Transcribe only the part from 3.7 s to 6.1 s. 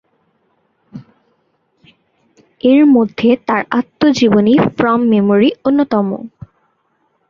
আত্মজীবনী "from memory" অন্যতম।